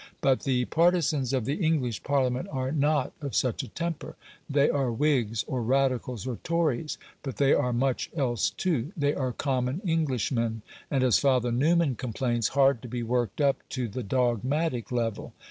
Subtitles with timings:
[0.19, 4.15] But the partisans of the English Parliament are not of such a temper.
[4.49, 8.91] They are Whigs, or Radicals, or Tories, but they are much else too.
[8.97, 13.87] They are common Englishmen, and, as Father Newman complains, "hard to be worked up to
[13.87, 15.33] the dogmatic level".